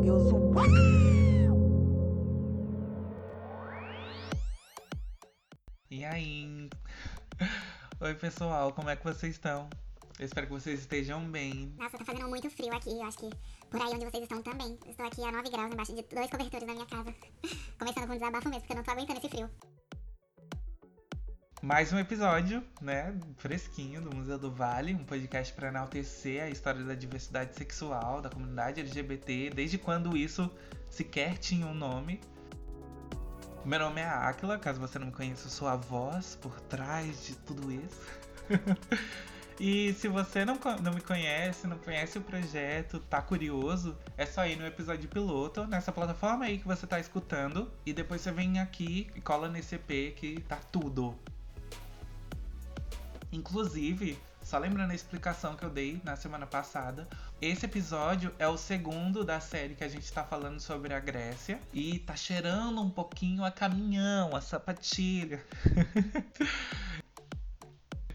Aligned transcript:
bagulhoso. 0.00 0.50
E 5.90 6.04
aí? 6.04 6.70
Oi, 8.00 8.14
pessoal, 8.14 8.72
como 8.72 8.88
é 8.88 8.96
que 8.96 9.04
vocês 9.04 9.34
estão? 9.34 9.68
Eu 10.18 10.26
espero 10.26 10.46
que 10.46 10.52
vocês 10.52 10.80
estejam 10.80 11.24
bem. 11.30 11.74
Nossa, 11.78 11.98
tá 11.98 12.04
fazendo 12.04 12.28
muito 12.28 12.48
frio 12.50 12.74
aqui. 12.74 12.90
Eu 12.90 13.02
acho 13.04 13.18
que 13.18 13.30
por 13.70 13.80
aí 13.80 13.92
onde 13.92 14.04
vocês 14.04 14.22
estão 14.22 14.42
também. 14.42 14.78
Estou 14.86 15.06
aqui 15.06 15.22
a 15.22 15.32
9 15.32 15.50
graus 15.50 15.72
embaixo 15.72 15.94
de 15.94 16.02
dois 16.02 16.30
cobertores 16.30 16.66
na 16.66 16.74
minha 16.74 16.86
casa. 16.86 17.14
Começando 17.78 18.06
com 18.06 18.12
um 18.12 18.18
desabafo 18.18 18.48
mesmo, 18.48 18.60
porque 18.60 18.72
eu 18.72 18.76
não 18.76 18.84
tô 18.84 18.90
aguentando 18.90 19.18
esse 19.18 19.28
frio. 19.28 19.50
Mais 21.62 21.92
um 21.92 21.98
episódio, 21.98 22.64
né, 22.80 23.14
fresquinho 23.36 24.00
do 24.00 24.16
Museu 24.16 24.38
do 24.38 24.50
Vale, 24.50 24.94
um 24.94 25.04
podcast 25.04 25.52
para 25.52 25.68
enaltecer 25.68 26.42
a 26.42 26.48
história 26.48 26.82
da 26.82 26.94
diversidade 26.94 27.54
sexual 27.54 28.22
da 28.22 28.30
comunidade 28.30 28.80
LGBT, 28.80 29.50
desde 29.50 29.76
quando 29.76 30.16
isso 30.16 30.50
sequer 30.88 31.36
tinha 31.36 31.66
um 31.66 31.74
nome. 31.74 32.18
Meu 33.62 33.78
nome 33.78 34.00
é 34.00 34.06
Aquila, 34.06 34.58
caso 34.58 34.80
você 34.80 34.98
não 34.98 35.08
me 35.08 35.12
conheça, 35.12 35.48
eu 35.48 35.50
sou 35.50 35.68
a 35.68 35.76
voz 35.76 36.34
por 36.40 36.58
trás 36.62 37.26
de 37.26 37.36
tudo 37.36 37.70
isso. 37.70 38.06
e 39.60 39.92
se 39.92 40.08
você 40.08 40.46
não, 40.46 40.58
não 40.82 40.94
me 40.94 41.02
conhece, 41.02 41.66
não 41.66 41.76
conhece 41.76 42.16
o 42.16 42.22
projeto, 42.22 43.00
tá 43.00 43.20
curioso, 43.20 43.98
é 44.16 44.24
só 44.24 44.46
ir 44.46 44.56
no 44.56 44.66
episódio 44.66 45.06
piloto, 45.10 45.66
nessa 45.66 45.92
plataforma 45.92 46.46
aí 46.46 46.56
que 46.56 46.66
você 46.66 46.86
tá 46.86 46.98
escutando, 46.98 47.70
e 47.84 47.92
depois 47.92 48.22
você 48.22 48.32
vem 48.32 48.58
aqui 48.60 49.10
e 49.14 49.20
cola 49.20 49.46
nesse 49.46 49.74
EP 49.74 50.14
que 50.16 50.40
tá 50.48 50.56
tudo. 50.56 51.14
Inclusive, 53.32 54.18
só 54.42 54.58
lembrando 54.58 54.90
a 54.90 54.94
explicação 54.94 55.54
que 55.54 55.64
eu 55.64 55.70
dei 55.70 56.00
na 56.02 56.16
semana 56.16 56.46
passada, 56.46 57.08
esse 57.40 57.66
episódio 57.66 58.34
é 58.38 58.48
o 58.48 58.56
segundo 58.56 59.24
da 59.24 59.38
série 59.38 59.74
que 59.74 59.84
a 59.84 59.88
gente 59.88 60.10
tá 60.12 60.24
falando 60.24 60.60
sobre 60.60 60.92
a 60.92 61.00
Grécia 61.00 61.60
e 61.72 61.98
tá 62.00 62.16
cheirando 62.16 62.80
um 62.80 62.90
pouquinho 62.90 63.44
a 63.44 63.50
caminhão, 63.50 64.34
a 64.34 64.40
sapatilha. 64.40 65.44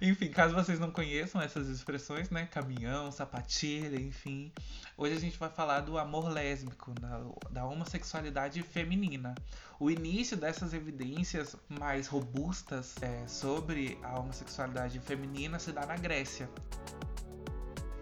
Enfim, 0.02 0.30
caso 0.30 0.54
vocês 0.54 0.80
não 0.80 0.92
conheçam 0.92 1.42
essas 1.42 1.68
expressões, 1.70 2.30
né? 2.30 2.46
Caminhão, 2.46 3.12
sapatilha, 3.12 4.00
enfim. 4.00 4.52
Hoje 4.98 5.16
a 5.16 5.20
gente 5.20 5.38
vai 5.38 5.50
falar 5.50 5.82
do 5.82 5.98
amor 5.98 6.30
lésbico, 6.30 6.94
da, 7.00 7.22
da 7.50 7.66
homossexualidade 7.66 8.62
feminina. 8.62 9.34
O 9.80 9.90
início 9.90 10.36
dessas 10.36 10.74
evidências 10.74 11.56
mais 11.70 12.08
robustas 12.08 12.96
é, 13.02 13.28
sobre 13.28 13.98
a 14.04 14.20
homossexualidade 14.20 15.00
feminina 15.00 15.60
se 15.60 15.72
dá 15.72 15.86
na 15.86 15.96
Grécia. 15.96 16.50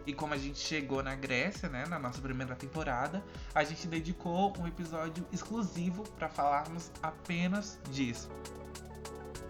E 0.06 0.14
como 0.14 0.34
a 0.34 0.38
gente 0.38 0.60
chegou 0.60 1.02
na 1.02 1.16
Grécia, 1.16 1.70
né, 1.70 1.86
na 1.86 1.98
nossa 1.98 2.22
primeira 2.22 2.56
temporada, 2.56 3.24
a 3.56 3.64
gente 3.64 3.88
dedicou 3.88 4.54
um 4.60 4.68
episódio 4.68 5.26
exclusivo 5.32 6.04
para 6.18 6.28
falarmos 6.28 6.92
apenas 7.02 7.80
disso. 7.90 8.30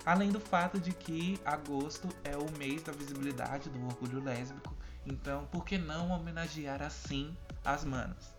Além 0.05 0.31
do 0.31 0.39
fato 0.39 0.79
de 0.81 0.91
que 0.91 1.39
agosto 1.45 2.09
é 2.25 2.35
o 2.35 2.51
mês 2.57 2.83
da 2.83 2.91
visibilidade 2.91 3.69
do 3.69 3.85
orgulho 3.85 4.21
lésbico, 4.21 4.75
então 5.05 5.45
por 5.45 5.63
que 5.63 5.77
não 5.77 6.11
homenagear 6.11 6.81
assim 6.81 7.33
as 7.63 7.85
manas? 7.85 8.35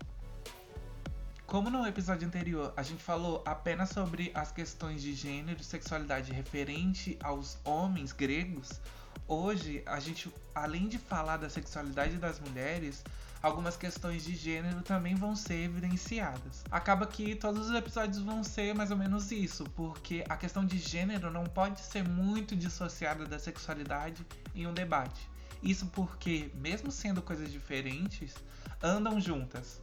Como 1.46 1.70
no 1.70 1.86
episódio 1.86 2.28
anterior 2.28 2.74
a 2.76 2.82
gente 2.82 3.02
falou 3.02 3.42
apenas 3.46 3.88
sobre 3.88 4.30
as 4.34 4.52
questões 4.52 5.00
de 5.00 5.14
gênero 5.14 5.58
e 5.58 5.64
sexualidade 5.64 6.32
referente 6.32 7.18
aos 7.22 7.56
homens 7.64 8.12
gregos, 8.12 8.80
hoje 9.26 9.82
a 9.86 9.98
gente, 10.00 10.30
além 10.54 10.86
de 10.86 10.98
falar 10.98 11.38
da 11.38 11.48
sexualidade 11.48 12.18
das 12.18 12.40
mulheres, 12.40 13.02
algumas 13.44 13.76
questões 13.76 14.24
de 14.24 14.34
gênero 14.34 14.80
também 14.80 15.14
vão 15.14 15.36
ser 15.36 15.64
evidenciadas. 15.64 16.64
Acaba 16.70 17.06
que 17.06 17.34
todos 17.34 17.68
os 17.68 17.76
episódios 17.76 18.18
vão 18.18 18.42
ser 18.42 18.74
mais 18.74 18.90
ou 18.90 18.96
menos 18.96 19.30
isso, 19.30 19.64
porque 19.76 20.24
a 20.30 20.36
questão 20.36 20.64
de 20.64 20.78
gênero 20.78 21.30
não 21.30 21.44
pode 21.44 21.80
ser 21.80 22.02
muito 22.02 22.56
dissociada 22.56 23.26
da 23.26 23.38
sexualidade 23.38 24.24
em 24.54 24.66
um 24.66 24.72
debate. 24.72 25.28
Isso 25.62 25.86
porque, 25.88 26.50
mesmo 26.54 26.90
sendo 26.90 27.20
coisas 27.20 27.52
diferentes, 27.52 28.34
andam 28.82 29.20
juntas. 29.20 29.78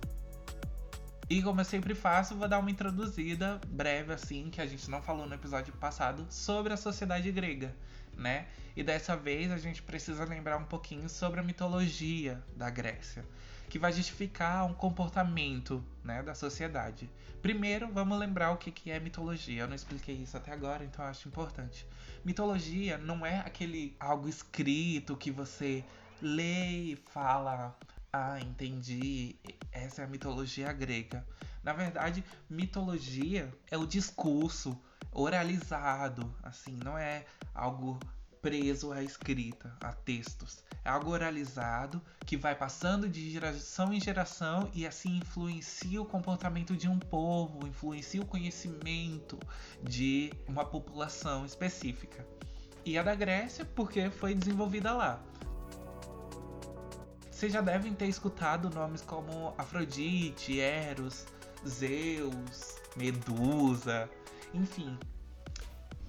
E 1.31 1.41
como 1.41 1.61
eu 1.61 1.65
sempre 1.65 1.95
faço, 1.95 2.35
vou 2.35 2.45
dar 2.45 2.59
uma 2.59 2.69
introduzida 2.69 3.57
breve 3.65 4.11
assim, 4.11 4.49
que 4.49 4.59
a 4.59 4.65
gente 4.65 4.91
não 4.91 5.01
falou 5.01 5.25
no 5.25 5.33
episódio 5.33 5.71
passado, 5.75 6.27
sobre 6.29 6.73
a 6.73 6.75
sociedade 6.75 7.31
grega, 7.31 7.73
né? 8.17 8.47
E 8.75 8.83
dessa 8.83 9.15
vez 9.15 9.49
a 9.49 9.57
gente 9.57 9.81
precisa 9.81 10.25
lembrar 10.25 10.57
um 10.57 10.65
pouquinho 10.65 11.07
sobre 11.07 11.39
a 11.39 11.43
mitologia 11.43 12.43
da 12.57 12.69
Grécia 12.69 13.23
que 13.69 13.79
vai 13.79 13.93
justificar 13.93 14.65
um 14.65 14.73
comportamento 14.73 15.81
né, 16.03 16.21
da 16.21 16.35
sociedade. 16.35 17.09
Primeiro, 17.41 17.89
vamos 17.89 18.19
lembrar 18.19 18.51
o 18.51 18.57
que, 18.57 18.69
que 18.69 18.91
é 18.91 18.99
mitologia. 18.99 19.61
Eu 19.61 19.67
não 19.69 19.75
expliquei 19.75 20.15
isso 20.15 20.35
até 20.35 20.51
agora, 20.51 20.83
então 20.83 21.05
acho 21.05 21.29
importante. 21.29 21.87
Mitologia 22.25 22.97
não 22.97 23.25
é 23.25 23.39
aquele 23.39 23.95
algo 23.97 24.27
escrito 24.27 25.15
que 25.15 25.31
você 25.31 25.85
lê 26.21 26.91
e 26.91 26.95
fala. 27.13 27.73
Ah, 28.13 28.39
entendi. 28.41 29.37
Essa 29.71 30.01
é 30.01 30.05
a 30.05 30.07
mitologia 30.07 30.71
grega. 30.73 31.25
Na 31.63 31.71
verdade, 31.71 32.23
mitologia 32.49 33.53
é 33.69 33.77
o 33.77 33.87
discurso 33.87 34.77
oralizado, 35.11 36.33
assim, 36.43 36.77
não 36.83 36.97
é 36.97 37.25
algo 37.53 37.99
preso 38.41 38.91
à 38.91 39.01
escrita, 39.01 39.73
a 39.81 39.93
textos. 39.93 40.63
É 40.83 40.89
algo 40.89 41.11
oralizado 41.11 42.01
que 42.25 42.35
vai 42.35 42.55
passando 42.55 43.07
de 43.07 43.29
geração 43.31 43.93
em 43.93 43.99
geração 44.01 44.69
e 44.73 44.85
assim 44.85 45.17
influencia 45.17 46.01
o 46.01 46.05
comportamento 46.05 46.75
de 46.75 46.89
um 46.89 46.97
povo, 46.97 47.67
influencia 47.67 48.21
o 48.21 48.25
conhecimento 48.25 49.39
de 49.83 50.33
uma 50.47 50.65
população 50.65 51.45
específica. 51.45 52.25
E 52.83 52.97
a 52.97 53.03
da 53.03 53.13
Grécia, 53.13 53.63
porque 53.63 54.09
foi 54.09 54.33
desenvolvida 54.33 54.91
lá. 54.91 55.23
Vocês 57.41 57.53
já 57.53 57.61
devem 57.61 57.91
ter 57.91 58.05
escutado 58.05 58.69
nomes 58.69 59.01
como 59.01 59.55
Afrodite, 59.57 60.59
Eros, 60.59 61.25
Zeus, 61.67 62.75
Medusa, 62.95 64.07
enfim, 64.53 64.95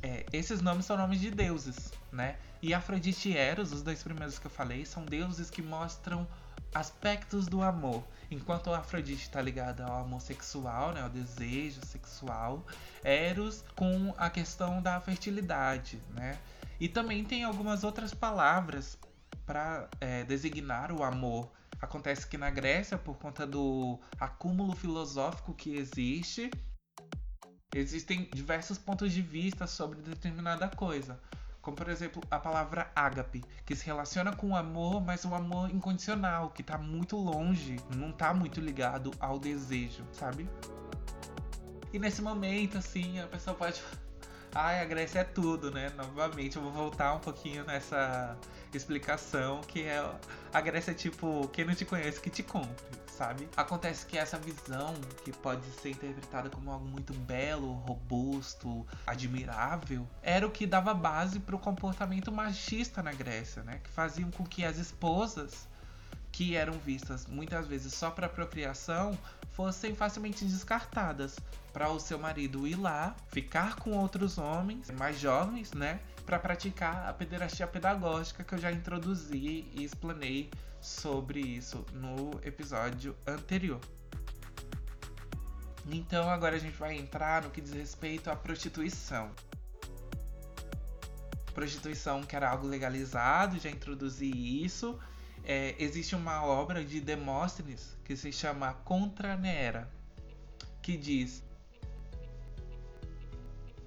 é, 0.03 0.27
esses 0.31 0.61
nomes 0.61 0.85
são 0.85 0.95
nomes 0.95 1.19
de 1.23 1.31
deuses, 1.31 1.91
né? 2.13 2.37
E 2.61 2.75
Afrodite 2.75 3.31
e 3.31 3.35
Eros, 3.39 3.73
os 3.73 3.83
dois 3.83 4.03
primeiros 4.03 4.39
que 4.39 4.47
eu 4.47 4.51
falei, 4.51 4.85
são 4.85 5.07
deuses 5.07 5.49
que 5.49 5.63
mostram 5.63 6.29
aspectos 6.75 7.47
do 7.47 7.63
amor. 7.63 8.05
Enquanto 8.31 8.71
a 8.71 8.81
Afrodite 8.81 9.23
está 9.23 9.41
ligada 9.41 9.87
ao 9.87 10.03
amor 10.03 10.21
sexual, 10.21 10.93
né, 10.93 11.01
ao 11.01 11.09
desejo 11.09 11.81
sexual, 11.87 12.63
Eros 13.03 13.65
com 13.75 14.13
a 14.19 14.29
questão 14.29 14.83
da 14.83 15.01
fertilidade, 15.01 15.99
né? 16.11 16.39
E 16.79 16.91
também 16.91 17.25
tem 17.25 17.43
algumas 17.43 17.85
outras 17.85 18.13
palavras 18.13 18.99
para 19.47 19.89
é, 20.01 20.25
designar 20.25 20.93
o 20.93 21.03
amor. 21.03 21.51
Acontece 21.81 22.27
que 22.27 22.39
na 22.39 22.51
Grécia, 22.51 22.97
por 22.97 23.17
conta 23.17 23.47
do 23.47 23.99
acúmulo 24.19 24.75
filosófico 24.77 25.53
que 25.55 25.77
existe, 25.77 26.51
Existem 27.75 28.29
diversos 28.35 28.77
pontos 28.77 29.11
de 29.13 29.23
vista 29.23 29.67
sobre 29.67 30.03
determinada 30.03 30.69
coisa. 30.69 31.19
Como, 31.63 31.75
por 31.75 31.89
exemplo, 31.89 32.23
a 32.31 32.39
palavra 32.39 32.93
ágape, 32.95 33.43
que 33.65 33.75
se 33.75 33.87
relaciona 33.87 34.37
com 34.37 34.51
o 34.51 34.57
amor, 34.57 35.01
mas 35.01 35.25
o 35.25 35.35
amor 35.35 35.71
incondicional, 35.71 36.51
que 36.51 36.63
tá 36.63 36.77
muito 36.77 37.17
longe, 37.17 37.77
não 37.97 38.13
tá 38.13 38.35
muito 38.35 38.61
ligado 38.61 39.11
ao 39.19 39.39
desejo, 39.39 40.05
sabe? 40.13 40.47
E 41.95 41.99
nesse 41.99 42.21
momento, 42.21 42.77
assim, 42.77 43.21
a 43.21 43.27
pessoa 43.27 43.57
pode. 43.57 43.83
Ai, 44.55 44.83
a 44.83 44.85
Grécia 44.85 45.21
é 45.21 45.25
tudo, 45.25 45.71
né? 45.71 45.91
Novamente, 45.97 46.57
eu 46.57 46.63
vou 46.63 46.73
voltar 46.73 47.15
um 47.15 47.21
pouquinho 47.21 47.65
nessa 47.65 48.37
explicação, 48.75 49.61
que 49.63 49.83
é 49.83 50.05
a 50.53 50.61
Grécia 50.61 50.91
é 50.91 50.95
tipo, 50.95 51.49
quem 51.49 51.65
não 51.65 51.75
te 51.75 51.85
conhece 51.85 52.21
que 52.21 52.31
te 52.31 52.43
compre 52.43 53.03
sabe? 53.13 53.49
Acontece 53.57 54.07
que 54.07 54.19
essa 54.19 54.39
visão, 54.39 54.95
que 55.25 55.33
pode 55.33 55.65
ser 55.81 55.91
interpretada 55.91 56.51
como 56.51 56.71
algo 56.71 56.87
muito 56.87 57.13
belo, 57.13 57.73
robusto, 57.73 58.87
admirável, 59.07 60.09
era 60.23 60.47
o 60.47 60.51
que 60.51 60.67
dava 60.67 60.93
base 60.95 61.39
para 61.39 61.55
o 61.55 61.59
comportamento 61.59 62.33
machista 62.33 63.03
na 63.03 63.13
Grécia, 63.13 63.63
né? 63.63 63.81
Que 63.85 63.91
faziam 63.91 64.31
com 64.31 64.45
que 64.45 64.65
as 64.65 64.79
esposas 64.79 65.69
que 66.43 66.57
eram 66.57 66.73
vistas 66.73 67.25
muitas 67.29 67.69
vezes 67.69 67.95
só 67.95 68.11
para 68.11 68.29
procriação 68.29 69.17
fossem 69.53 69.95
facilmente 69.95 70.45
descartadas 70.45 71.39
para 71.73 71.89
o 71.89 72.01
seu 72.01 72.19
marido 72.19 72.67
ir 72.67 72.75
lá, 72.75 73.15
ficar 73.29 73.77
com 73.77 73.93
outros 73.93 74.39
homens 74.39 74.91
mais 74.91 75.21
jovens, 75.21 75.73
né, 75.73 76.01
para 76.27 76.41
praticar 76.41 77.09
a 77.09 77.13
pederastia 77.13 77.67
pedagógica 77.67 78.43
que 78.43 78.55
eu 78.55 78.59
já 78.59 78.73
introduzi 78.73 79.69
e 79.73 79.85
explanei 79.85 80.51
sobre 80.81 81.39
isso 81.39 81.87
no 81.93 82.41
episódio 82.43 83.15
anterior. 83.25 83.81
Então 85.87 86.29
agora 86.29 86.57
a 86.57 86.59
gente 86.59 86.77
vai 86.77 86.97
entrar 86.97 87.43
no 87.43 87.51
que 87.51 87.61
diz 87.61 87.73
respeito 87.73 88.31
à 88.31 88.35
prostituição. 88.37 89.31
Prostituição 91.55 92.25
que 92.25 92.35
era 92.35 92.51
algo 92.51 92.67
legalizado, 92.67 93.61
já 93.61 93.71
introduzi 93.71 94.65
isso. 94.65 94.99
É, 95.45 95.75
existe 95.79 96.15
uma 96.15 96.45
obra 96.45 96.85
de 96.85 97.01
Demóstenes 97.01 97.97
que 98.05 98.17
se 98.17 98.33
chama 98.33 98.75
Contra 98.85 99.37
Neera, 99.37 99.91
que 100.81 100.97
diz: 100.97 101.43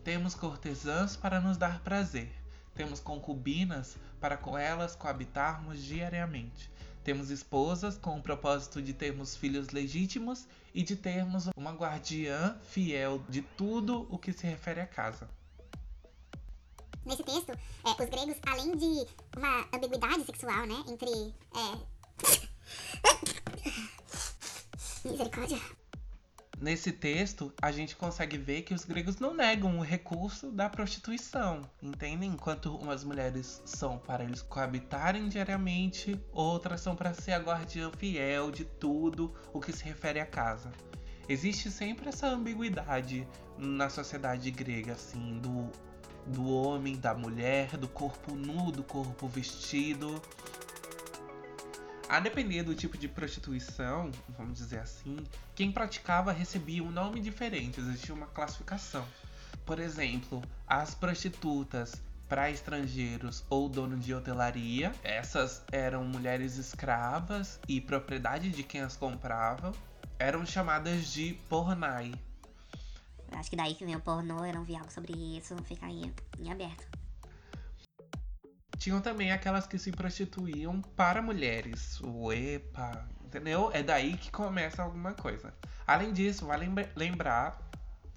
Temos 0.04 0.36
cortesãs 0.36 1.16
para 1.16 1.40
nos 1.40 1.58
dar 1.58 1.82
prazer, 1.82 2.32
temos 2.74 3.00
concubinas 3.00 3.98
para 4.20 4.38
com 4.38 4.58
elas 4.58 4.96
coabitarmos 4.96 5.82
diariamente. 5.84 6.70
Temos 7.04 7.30
esposas 7.30 7.98
com 7.98 8.18
o 8.18 8.22
propósito 8.22 8.82
de 8.82 8.92
termos 8.92 9.36
filhos 9.36 9.70
legítimos 9.70 10.48
e 10.74 10.82
de 10.82 10.96
termos 10.96 11.48
uma 11.56 11.72
guardiã 11.72 12.58
fiel 12.64 13.24
de 13.30 13.44
tudo 13.44 14.08
o 14.10 14.18
que 14.18 14.34
se 14.34 14.48
refere 14.48 14.82
à 14.82 14.88
casa. 14.88 15.30
Nesse 17.06 17.24
texto, 17.24 17.52
é, 17.52 18.04
os 18.04 18.10
gregos, 18.10 18.38
além 18.48 18.76
de 18.76 19.06
uma 19.38 19.68
ambiguidade 19.74 20.26
sexual, 20.26 20.66
né, 20.66 20.84
entre. 20.88 21.34
É... 21.54 21.78
Misericórdia. 25.08 25.60
Nesse 26.60 26.92
texto, 26.92 27.54
a 27.62 27.70
gente 27.72 27.96
consegue 27.96 28.38
ver 28.38 28.62
que 28.62 28.74
os 28.74 28.86
gregos 28.86 29.20
não 29.20 29.34
negam 29.36 29.78
o 29.78 29.84
recurso 29.84 30.50
da 30.50 30.70
prostituição, 30.70 31.62
entendem? 31.82 32.32
Enquanto 32.32 32.76
umas 32.76 33.04
mulheres 33.04 33.62
são 33.66 34.00
para 34.00 34.24
eles 34.24 34.42
coabitarem 34.42 35.28
diariamente, 35.28 36.20
outras 36.32 36.82
são 36.82 36.96
para 36.96 37.14
ser 37.14 37.34
a 37.34 37.40
guardiã 37.40 37.92
fiel 37.92 38.52
de 38.52 38.64
tudo 38.64 39.34
o 39.54 39.60
que 39.60 39.74
se 39.74 39.84
refere 39.84 40.20
à 40.20 40.26
casa. 40.26 40.72
Existe 41.28 41.70
sempre 41.70 42.08
essa 42.08 42.28
ambiguidade 42.28 43.28
na 43.58 43.90
sociedade 43.90 44.50
grega, 44.50 44.94
assim, 44.94 45.40
do, 45.40 45.70
do 46.26 46.48
homem, 46.50 46.96
da 46.96 47.14
mulher, 47.14 47.78
do 47.78 47.88
corpo 47.88 48.36
nu, 48.36 48.72
do 48.72 48.84
corpo 48.84 49.28
vestido. 49.28 50.22
A 52.08 52.20
depender 52.20 52.64
do 52.64 52.76
tipo 52.76 52.98
de 52.98 53.08
prostituição, 53.08 54.12
vamos 54.38 54.58
dizer 54.58 54.80
assim, 54.80 55.18
quem 55.56 55.72
praticava 55.72 56.32
recebia 56.32 56.84
um 56.84 56.92
nome 56.92 57.20
diferente, 57.20 57.80
existia 57.80 58.14
uma 58.14 58.28
classificação. 58.28 59.06
Por 59.66 59.80
exemplo, 59.80 60.44
as 60.68 60.94
prostitutas 60.94 62.02
para 62.28 62.50
estrangeiros 62.50 63.44
ou 63.50 63.70
dono 63.70 63.98
de 63.98 64.14
hotelaria, 64.14 64.92
essas 65.04 65.64
eram 65.72 66.04
mulheres 66.04 66.58
escravas 66.58 67.60
e 67.68 67.80
propriedade 67.82 68.50
de 68.50 68.64
quem 68.64 68.82
as 68.82 68.96
comprava, 68.96 69.74
eram 70.18 70.46
chamadas 70.46 71.12
de 71.12 71.34
pornai. 71.50 72.14
Acho 73.32 73.50
que 73.50 73.56
daí 73.56 73.76
que 73.76 73.86
vem 73.86 73.96
o 73.96 74.02
pornô, 74.02 74.46
eu 74.46 74.54
não 74.54 74.64
vi 74.64 74.76
algo 74.76 74.92
sobre 74.92 75.14
isso, 75.14 75.56
fica 75.64 75.86
aí 75.86 76.14
em 76.40 76.52
aberto. 76.52 76.86
Tinham 78.78 79.02
também 79.02 79.32
aquelas 79.32 79.66
que 79.66 79.78
se 79.78 79.92
prostituíam 79.92 80.82
para 80.82 81.22
mulheres, 81.22 82.00
o 82.02 82.32
EPA, 82.32 83.08
entendeu? 83.24 83.72
É 83.74 83.82
daí 83.82 84.18
que 84.18 84.32
começa 84.32 84.84
alguma 84.84 85.14
coisa. 85.14 85.54
Além 85.88 86.14
disso, 86.14 86.46
vale 86.46 86.68
lembrar 86.96 87.58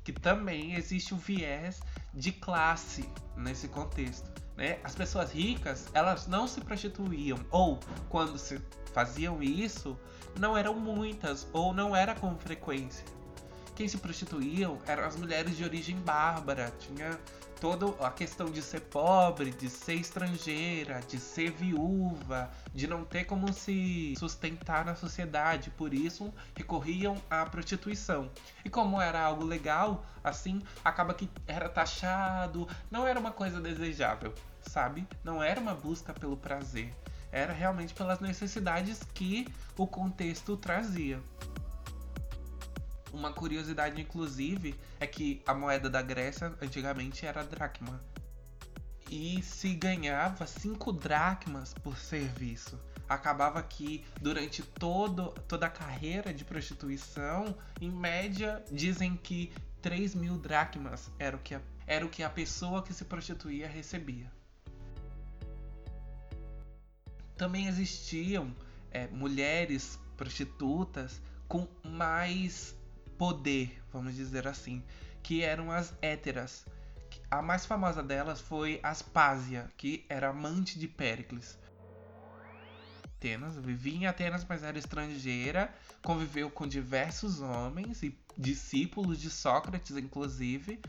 que 0.04 0.12
também 0.12 0.74
existe 0.74 1.14
o 1.14 1.16
viés 1.16 1.80
de 2.14 2.32
classe 2.32 3.08
nesse 3.36 3.68
contexto. 3.68 4.30
Né? 4.56 4.78
As 4.82 4.94
pessoas 4.94 5.30
ricas, 5.30 5.88
elas 5.94 6.26
não 6.26 6.48
se 6.48 6.60
prostituíam, 6.60 7.38
ou 7.50 7.78
quando 8.08 8.36
se 8.38 8.60
faziam 8.92 9.42
isso, 9.42 9.98
não 10.38 10.56
eram 10.56 10.74
muitas, 10.74 11.46
ou 11.52 11.72
não 11.72 11.94
era 11.94 12.14
com 12.14 12.36
frequência. 12.36 13.04
Quem 13.78 13.86
se 13.86 13.96
prostituíam 13.96 14.76
eram 14.88 15.04
as 15.04 15.14
mulheres 15.14 15.56
de 15.56 15.62
origem 15.62 15.94
bárbara, 16.00 16.74
tinha 16.80 17.16
toda 17.60 17.86
a 18.04 18.10
questão 18.10 18.50
de 18.50 18.60
ser 18.60 18.80
pobre, 18.80 19.52
de 19.52 19.70
ser 19.70 19.94
estrangeira, 19.94 20.98
de 21.06 21.16
ser 21.20 21.52
viúva, 21.52 22.50
de 22.74 22.88
não 22.88 23.04
ter 23.04 23.22
como 23.22 23.52
se 23.52 24.16
sustentar 24.18 24.84
na 24.84 24.96
sociedade, 24.96 25.70
por 25.70 25.94
isso 25.94 26.34
recorriam 26.56 27.22
à 27.30 27.46
prostituição. 27.46 28.28
E 28.64 28.68
como 28.68 29.00
era 29.00 29.22
algo 29.22 29.44
legal, 29.44 30.04
assim, 30.24 30.60
acaba 30.84 31.14
que 31.14 31.30
era 31.46 31.68
taxado, 31.68 32.66
não 32.90 33.06
era 33.06 33.20
uma 33.20 33.30
coisa 33.30 33.60
desejável, 33.60 34.34
sabe? 34.60 35.06
Não 35.22 35.40
era 35.40 35.60
uma 35.60 35.72
busca 35.72 36.12
pelo 36.12 36.36
prazer, 36.36 36.92
era 37.30 37.52
realmente 37.52 37.94
pelas 37.94 38.18
necessidades 38.18 39.04
que 39.14 39.46
o 39.76 39.86
contexto 39.86 40.56
trazia. 40.56 41.22
Uma 43.12 43.32
curiosidade, 43.32 44.00
inclusive, 44.00 44.74
é 45.00 45.06
que 45.06 45.42
a 45.46 45.54
moeda 45.54 45.88
da 45.88 46.02
Grécia 46.02 46.54
antigamente 46.60 47.24
era 47.24 47.42
dracma. 47.42 48.02
E 49.10 49.42
se 49.42 49.74
ganhava 49.74 50.46
5 50.46 50.92
dracmas 50.92 51.72
por 51.72 51.96
serviço. 51.96 52.78
Acabava 53.08 53.62
que 53.62 54.04
durante 54.20 54.62
todo, 54.62 55.30
toda 55.48 55.66
a 55.66 55.70
carreira 55.70 56.32
de 56.34 56.44
prostituição, 56.44 57.56
em 57.80 57.90
média, 57.90 58.62
dizem 58.70 59.16
que 59.16 59.50
3 59.80 60.14
mil 60.14 60.36
dracmas 60.36 61.10
era 61.18 61.34
o 61.34 61.40
que 61.40 61.54
a, 61.54 61.60
era 61.86 62.04
o 62.04 62.10
que 62.10 62.22
a 62.22 62.28
pessoa 62.28 62.82
que 62.82 62.92
se 62.92 63.06
prostituía 63.06 63.66
recebia. 63.66 64.30
Também 67.38 67.66
existiam 67.66 68.54
é, 68.90 69.06
mulheres 69.06 69.98
prostitutas 70.16 71.22
com 71.46 71.66
mais 71.82 72.76
poder, 73.18 73.82
vamos 73.92 74.14
dizer 74.14 74.46
assim, 74.46 74.82
que 75.22 75.42
eram 75.42 75.70
as 75.70 75.92
héteras. 76.00 76.64
A 77.30 77.42
mais 77.42 77.66
famosa 77.66 78.02
delas 78.02 78.40
foi 78.40 78.80
Aspásia, 78.82 79.68
que 79.76 80.06
era 80.08 80.28
amante 80.28 80.78
de 80.78 80.88
Péricles. 80.88 81.58
Atenas, 83.04 83.56
vivia 83.56 83.96
em 83.96 84.06
Atenas, 84.06 84.46
mas 84.48 84.62
era 84.62 84.78
estrangeira, 84.78 85.74
conviveu 86.00 86.48
com 86.48 86.66
diversos 86.66 87.40
homens 87.40 88.02
e 88.04 88.16
discípulos 88.36 89.20
de 89.20 89.28
Sócrates, 89.28 89.96
inclusive, 89.96 90.80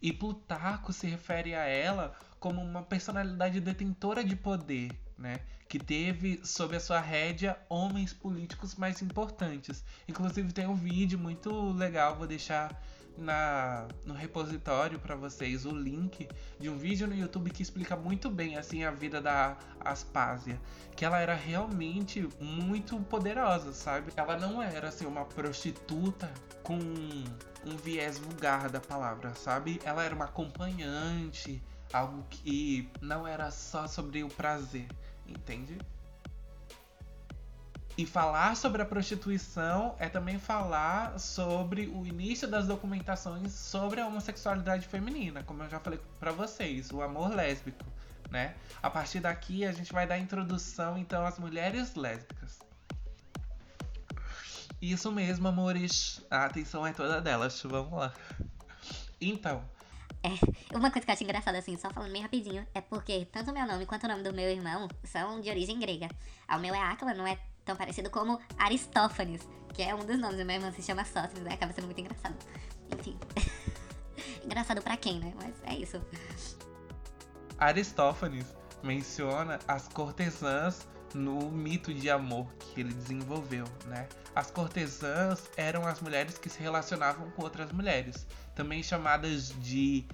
e 0.00 0.10
Plutarco 0.10 0.92
se 0.92 1.06
refere 1.06 1.54
a 1.54 1.66
ela 1.66 2.16
como 2.40 2.62
uma 2.62 2.82
personalidade 2.82 3.60
detentora 3.60 4.24
de 4.24 4.34
poder, 4.34 4.90
né? 5.18 5.40
Que 5.68 5.78
teve 5.78 6.40
sob 6.44 6.76
a 6.76 6.80
sua 6.80 7.00
rédea 7.00 7.58
homens 7.68 8.12
políticos 8.12 8.74
mais 8.74 9.02
importantes. 9.02 9.84
Inclusive 10.08 10.52
tem 10.52 10.66
um 10.66 10.74
vídeo 10.74 11.18
muito 11.18 11.72
legal, 11.72 12.16
vou 12.16 12.26
deixar 12.26 12.80
na, 13.16 13.86
no 14.04 14.14
repositório 14.14 14.98
para 14.98 15.14
vocês 15.14 15.64
o 15.64 15.70
link 15.70 16.28
de 16.58 16.68
um 16.68 16.76
vídeo 16.76 17.06
no 17.06 17.14
YouTube 17.14 17.50
que 17.50 17.62
explica 17.62 17.96
muito 17.96 18.30
bem 18.30 18.56
assim 18.56 18.84
a 18.84 18.90
vida 18.90 19.20
da 19.20 19.56
Aspásia, 19.80 20.60
que 20.96 21.04
ela 21.04 21.20
era 21.20 21.34
realmente 21.34 22.28
muito 22.40 22.98
poderosa, 23.02 23.72
sabe? 23.72 24.12
Ela 24.16 24.36
não 24.36 24.62
era 24.62 24.88
assim 24.88 25.06
uma 25.06 25.24
prostituta 25.24 26.32
com 26.62 26.78
um 26.78 27.76
viés 27.82 28.18
vulgar 28.18 28.68
da 28.70 28.80
palavra, 28.80 29.34
sabe? 29.34 29.80
Ela 29.84 30.04
era 30.04 30.14
uma 30.14 30.26
acompanhante, 30.26 31.62
algo 31.92 32.24
que 32.28 32.88
não 33.00 33.26
era 33.26 33.50
só 33.50 33.86
sobre 33.86 34.24
o 34.24 34.28
prazer, 34.28 34.88
entende? 35.26 35.78
E 37.96 38.04
falar 38.04 38.56
sobre 38.56 38.82
a 38.82 38.84
prostituição 38.84 39.94
é 40.00 40.08
também 40.08 40.38
falar 40.38 41.18
sobre 41.18 41.86
o 41.86 42.04
início 42.04 42.48
das 42.48 42.66
documentações 42.66 43.52
sobre 43.52 44.00
a 44.00 44.06
homossexualidade 44.06 44.88
feminina, 44.88 45.44
como 45.44 45.62
eu 45.62 45.70
já 45.70 45.78
falei 45.78 46.00
para 46.18 46.32
vocês, 46.32 46.90
o 46.90 47.02
amor 47.02 47.32
lésbico, 47.32 47.84
né? 48.30 48.56
A 48.82 48.90
partir 48.90 49.20
daqui 49.20 49.64
a 49.64 49.70
gente 49.70 49.92
vai 49.92 50.08
dar 50.08 50.18
introdução 50.18 50.98
então 50.98 51.24
às 51.24 51.38
mulheres 51.38 51.94
lésbicas. 51.94 52.58
Isso 54.82 55.10
mesmo, 55.10 55.48
amores. 55.48 56.20
A 56.30 56.44
atenção 56.44 56.86
é 56.86 56.92
toda 56.92 57.20
delas. 57.20 57.62
Vamos 57.62 57.98
lá. 57.98 58.12
Então, 59.18 59.64
é, 60.24 60.74
uma 60.74 60.90
coisa 60.90 61.04
que 61.04 61.10
eu 61.10 61.12
acho 61.12 61.22
engraçada, 61.22 61.58
assim, 61.58 61.76
só 61.76 61.90
falando 61.90 62.10
bem 62.10 62.22
rapidinho, 62.22 62.66
é 62.72 62.80
porque 62.80 63.26
tanto 63.30 63.50
o 63.50 63.54
meu 63.54 63.66
nome 63.66 63.84
quanto 63.84 64.04
o 64.04 64.08
nome 64.08 64.22
do 64.22 64.32
meu 64.32 64.48
irmão 64.48 64.88
são 65.04 65.38
de 65.38 65.50
origem 65.50 65.78
grega. 65.78 66.08
O 66.48 66.58
meu 66.58 66.74
é 66.74 66.80
Áquila, 66.80 67.12
não 67.12 67.26
é 67.26 67.38
tão 67.62 67.76
parecido 67.76 68.08
como 68.08 68.40
Aristófanes, 68.56 69.46
que 69.74 69.82
é 69.82 69.94
um 69.94 70.02
dos 70.04 70.18
nomes. 70.18 70.40
O 70.40 70.44
meu 70.46 70.56
irmão 70.56 70.72
se 70.72 70.82
chama 70.82 71.04
Sócrates, 71.04 71.42
né? 71.42 71.52
Acaba 71.52 71.74
sendo 71.74 71.84
muito 71.84 72.00
engraçado. 72.00 72.34
Enfim. 72.98 73.18
engraçado 74.42 74.80
para 74.80 74.96
quem, 74.96 75.20
né? 75.20 75.34
Mas 75.36 75.54
é 75.64 75.74
isso. 75.74 76.00
Aristófanes 77.58 78.46
menciona 78.82 79.58
as 79.68 79.88
cortesãs 79.88 80.88
no 81.14 81.50
mito 81.50 81.94
de 81.94 82.10
amor 82.10 82.52
que 82.54 82.80
ele 82.80 82.92
desenvolveu, 82.92 83.64
né? 83.86 84.08
As 84.34 84.50
cortesãs 84.50 85.50
eram 85.56 85.86
as 85.86 86.00
mulheres 86.00 86.36
que 86.36 86.48
se 86.48 86.60
relacionavam 86.60 87.30
com 87.30 87.42
outras 87.42 87.70
mulheres, 87.72 88.26
também 88.54 88.82
chamadas 88.82 89.54
de 89.60 90.04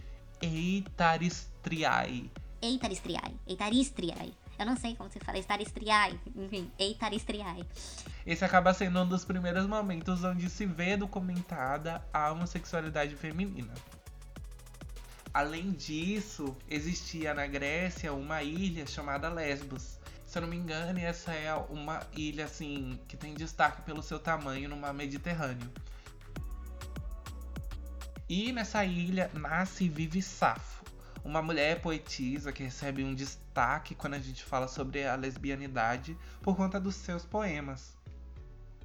eitaristriai. 0.42 2.30
Eitaristriai, 2.62 3.34
eitaristriai. 3.46 4.34
Eu 4.58 4.66
não 4.66 4.76
sei 4.76 4.94
como 4.94 5.10
se 5.10 5.18
fala, 5.20 5.38
eitaristriai, 5.38 6.20
enfim, 6.36 6.70
eitaristriai. 6.78 7.66
Esse 8.26 8.44
acaba 8.44 8.74
sendo 8.74 9.00
um 9.00 9.08
dos 9.08 9.24
primeiros 9.24 9.66
momentos 9.66 10.22
onde 10.22 10.50
se 10.50 10.66
vê 10.66 10.98
documentada 10.98 12.04
a 12.12 12.30
homossexualidade 12.30 13.16
feminina. 13.16 13.72
Além 15.32 15.70
disso, 15.70 16.56
existia 16.68 17.32
na 17.32 17.46
Grécia 17.46 18.12
uma 18.12 18.42
ilha 18.42 18.84
chamada 18.84 19.28
Lesbos, 19.28 19.99
Se 20.30 20.38
eu 20.38 20.42
não 20.42 20.48
me 20.48 20.56
engano, 20.56 20.96
essa 21.00 21.32
é 21.32 21.52
uma 21.52 22.06
ilha 22.12 22.44
assim 22.44 23.00
que 23.08 23.16
tem 23.16 23.34
destaque 23.34 23.82
pelo 23.82 24.00
seu 24.00 24.16
tamanho 24.16 24.68
no 24.68 24.76
mar 24.76 24.94
Mediterrâneo. 24.94 25.68
E 28.28 28.52
nessa 28.52 28.84
ilha 28.84 29.28
nasce 29.34 29.86
e 29.86 29.88
vive 29.88 30.22
Safo, 30.22 30.84
uma 31.24 31.42
mulher 31.42 31.82
poetisa 31.82 32.52
que 32.52 32.62
recebe 32.62 33.02
um 33.02 33.12
destaque 33.12 33.92
quando 33.92 34.14
a 34.14 34.20
gente 34.20 34.44
fala 34.44 34.68
sobre 34.68 35.04
a 35.04 35.16
lesbianidade 35.16 36.16
por 36.40 36.54
conta 36.54 36.78
dos 36.78 36.94
seus 36.94 37.24
poemas. 37.24 37.98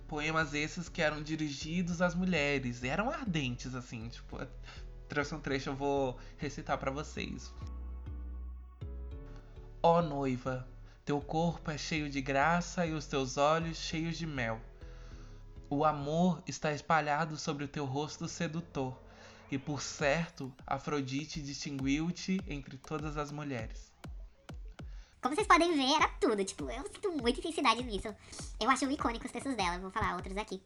Poemas 0.08 0.56
esses 0.56 0.90
que 0.90 1.00
eram 1.00 1.22
dirigidos 1.22 2.02
às 2.02 2.16
mulheres, 2.16 2.84
eram 2.84 3.12
ardentes 3.12 3.76
assim, 3.76 4.10
tipo, 4.10 4.40
trouxe 5.08 5.36
um 5.36 5.40
trecho 5.40 5.70
eu 5.70 5.76
vou 5.76 6.20
recitar 6.38 6.80
para 6.80 6.90
vocês. 6.90 7.54
Ó 9.84 10.00
oh, 10.00 10.02
noiva, 10.02 10.68
teu 11.06 11.22
corpo 11.22 11.70
é 11.70 11.78
cheio 11.78 12.10
de 12.10 12.20
graça 12.20 12.84
e 12.84 12.92
os 12.92 13.06
teus 13.06 13.38
olhos 13.38 13.78
cheios 13.78 14.18
de 14.18 14.26
mel. 14.26 14.60
O 15.70 15.86
amor 15.86 16.42
está 16.48 16.72
espalhado 16.74 17.38
sobre 17.38 17.64
o 17.64 17.68
teu 17.68 17.86
rosto 17.86 18.28
sedutor 18.28 19.00
e 19.52 19.58
por 19.60 19.82
certo, 19.82 20.52
Afrodite 20.66 21.40
distinguiu-te 21.40 22.42
entre 22.48 22.76
todas 22.78 23.18
as 23.18 23.32
mulheres. 23.32 23.94
Como 25.22 25.36
vocês 25.36 25.48
podem 25.48 25.76
ver, 25.76 25.96
era 25.96 26.08
tudo. 26.20 26.44
Tipo, 26.44 26.70
eu 26.72 26.84
sinto 26.84 27.12
muita 27.12 27.40
intensidade 27.40 27.84
nisso. 27.84 28.14
Eu 28.60 28.70
acho 28.70 28.90
icônico 28.90 29.26
os 29.26 29.32
textos 29.32 29.56
dela, 29.56 29.78
vou 29.78 29.92
falar 29.92 30.16
outros 30.16 30.36
aqui. 30.38 30.60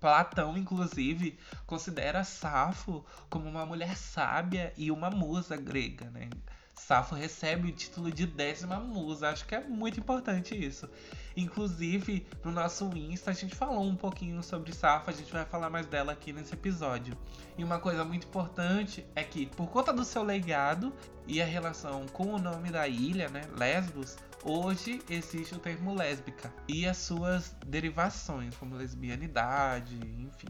Platão, 0.00 0.56
inclusive, 0.56 1.38
considera 1.66 2.22
Safo 2.22 3.04
como 3.28 3.48
uma 3.48 3.66
mulher 3.66 3.96
sábia 3.96 4.72
e 4.76 4.90
uma 4.90 5.10
musa 5.10 5.56
grega, 5.56 6.08
né? 6.10 6.30
Safo 6.78 7.14
recebe 7.14 7.68
o 7.68 7.72
título 7.72 8.10
de 8.10 8.24
décima 8.24 8.78
musa. 8.78 9.28
Acho 9.28 9.44
que 9.44 9.54
é 9.54 9.60
muito 9.60 9.98
importante 9.98 10.54
isso. 10.54 10.88
Inclusive, 11.36 12.26
no 12.44 12.52
nosso 12.52 12.84
Insta, 12.96 13.30
a 13.30 13.34
gente 13.34 13.54
falou 13.54 13.84
um 13.84 13.96
pouquinho 13.96 14.42
sobre 14.42 14.72
Safo, 14.72 15.10
a 15.10 15.12
gente 15.12 15.32
vai 15.32 15.44
falar 15.44 15.68
mais 15.68 15.86
dela 15.86 16.12
aqui 16.12 16.32
nesse 16.32 16.54
episódio. 16.54 17.18
E 17.56 17.64
uma 17.64 17.80
coisa 17.80 18.04
muito 18.04 18.26
importante 18.26 19.04
é 19.14 19.24
que, 19.24 19.46
por 19.46 19.68
conta 19.68 19.92
do 19.92 20.04
seu 20.04 20.22
legado 20.22 20.92
e 21.26 21.42
a 21.42 21.44
relação 21.44 22.06
com 22.06 22.34
o 22.34 22.38
nome 22.38 22.70
da 22.70 22.86
ilha, 22.86 23.28
né, 23.28 23.42
Lesbos, 23.56 24.16
hoje 24.42 25.02
existe 25.08 25.54
o 25.54 25.58
termo 25.58 25.94
lésbica 25.94 26.52
e 26.66 26.86
as 26.86 26.96
suas 26.96 27.54
derivações, 27.66 28.54
como 28.56 28.76
lesbianidade, 28.76 29.96
enfim. 29.96 30.48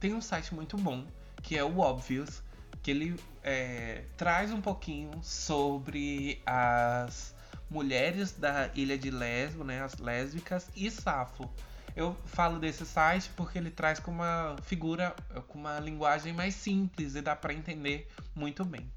Tem 0.00 0.14
um 0.14 0.20
site 0.20 0.54
muito 0.54 0.76
bom 0.76 1.06
que 1.44 1.56
é 1.58 1.62
o 1.62 1.78
Obvious, 1.78 2.42
que 2.82 2.90
ele 2.90 3.20
é, 3.42 4.04
traz 4.16 4.50
um 4.50 4.60
pouquinho 4.60 5.10
sobre 5.22 6.42
as 6.46 7.34
mulheres 7.70 8.32
da 8.32 8.70
ilha 8.74 8.96
de 8.96 9.10
Lesbo, 9.10 9.62
né, 9.62 9.82
as 9.82 9.96
lésbicas 9.98 10.68
e 10.74 10.90
Safo. 10.90 11.48
Eu 11.94 12.16
falo 12.24 12.58
desse 12.58 12.84
site 12.84 13.30
porque 13.36 13.58
ele 13.58 13.70
traz 13.70 14.00
com 14.00 14.10
uma 14.10 14.56
figura, 14.62 15.14
com 15.48 15.58
uma 15.58 15.78
linguagem 15.78 16.32
mais 16.32 16.54
simples 16.54 17.14
e 17.14 17.20
dá 17.20 17.36
para 17.36 17.52
entender 17.52 18.08
muito 18.34 18.64
bem. 18.64 18.90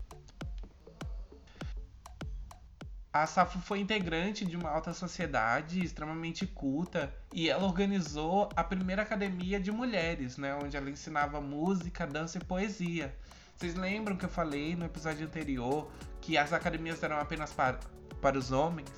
A 3.19 3.25
Safo 3.25 3.57
foi 3.57 3.79
integrante 3.79 4.45
de 4.45 4.55
uma 4.55 4.69
alta 4.69 4.93
sociedade 4.93 5.83
extremamente 5.83 6.45
culta 6.45 7.11
e 7.33 7.49
ela 7.49 7.63
organizou 7.63 8.47
a 8.55 8.63
primeira 8.63 9.01
academia 9.01 9.59
de 9.59 9.71
mulheres, 9.71 10.37
né, 10.37 10.53
onde 10.63 10.77
ela 10.77 10.87
ensinava 10.87 11.41
música, 11.41 12.05
dança 12.05 12.37
e 12.37 12.43
poesia. 12.43 13.17
Vocês 13.55 13.73
lembram 13.73 14.15
que 14.15 14.25
eu 14.25 14.29
falei 14.29 14.75
no 14.75 14.85
episódio 14.85 15.25
anterior 15.25 15.91
que 16.21 16.37
as 16.37 16.53
academias 16.53 17.01
eram 17.01 17.17
apenas 17.17 17.51
para, 17.51 17.79
para 18.21 18.37
os 18.37 18.51
homens? 18.51 18.91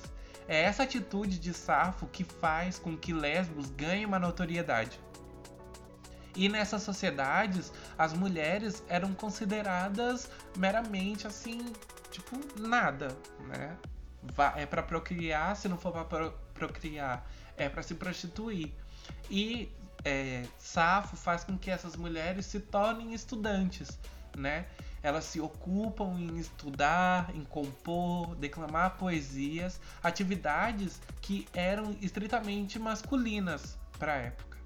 É 0.46 0.64
essa 0.64 0.82
atitude 0.82 1.38
de 1.38 1.54
Safo 1.54 2.06
que 2.06 2.22
faz 2.22 2.78
com 2.78 2.98
que 2.98 3.14
Lesbos 3.14 3.70
ganhe 3.70 4.04
uma 4.04 4.18
notoriedade. 4.18 5.00
E 6.36 6.46
nessas 6.46 6.82
sociedades, 6.82 7.72
as 7.96 8.12
mulheres 8.12 8.84
eram 8.86 9.14
consideradas 9.14 10.30
meramente 10.58 11.26
assim, 11.26 11.72
tipo, 12.10 12.38
nada, 12.60 13.16
né? 13.48 13.78
É 14.56 14.66
para 14.66 14.82
procriar, 14.82 15.56
se 15.56 15.68
não 15.68 15.78
for 15.78 15.92
para 16.04 16.30
procriar, 16.54 17.26
é 17.56 17.68
para 17.68 17.82
se 17.82 17.94
prostituir. 17.94 18.72
E 19.30 19.70
é, 20.04 20.44
Safo 20.58 21.16
faz 21.16 21.44
com 21.44 21.56
que 21.58 21.70
essas 21.70 21.96
mulheres 21.96 22.46
se 22.46 22.60
tornem 22.60 23.14
estudantes 23.14 23.98
né? 24.36 24.66
Elas 25.02 25.24
se 25.24 25.40
ocupam 25.40 26.18
em 26.18 26.38
estudar, 26.38 27.34
em 27.34 27.44
compor, 27.44 28.34
declamar 28.36 28.96
poesias, 28.98 29.80
atividades 30.02 31.00
que 31.20 31.48
eram 31.54 31.96
estritamente 32.02 32.78
masculinas 32.78 33.78
para 33.98 34.12
a 34.12 34.16
época. 34.16 34.58